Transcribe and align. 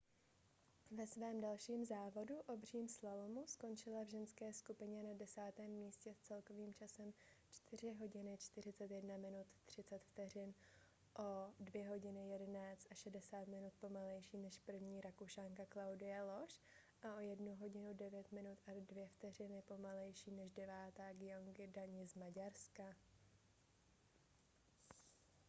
ve 0.91 1.07
svém 1.07 1.41
dalším 1.41 1.85
závodu 1.85 2.35
obřím 2.45 2.87
slalomu 2.87 3.47
skončila 3.47 4.03
v 4.03 4.07
ženské 4.07 4.53
skupině 4.53 5.03
na 5.03 5.13
desátém 5.13 5.71
místě 5.71 6.13
s 6.13 6.19
celkovým 6.19 6.73
časem 6.73 7.13
4:41,30 7.71 10.53
o 11.17 11.49
2:11,60 11.63 13.49
minut 13.49 13.73
pomalejší 13.79 14.37
než 14.37 14.59
první 14.59 15.01
rakušanka 15.01 15.65
claudia 15.73 16.23
loesch 16.23 16.59
a 17.01 17.15
o 17.15 17.19
1: 17.19 17.51
09,02 17.51 19.47
minut 19.47 19.63
pomalejší 19.65 20.31
než 20.31 20.51
devátá 20.51 21.13
gyöngyi 21.13 21.67
dani 21.67 22.07
z 22.07 22.15
maďarska 22.15 22.95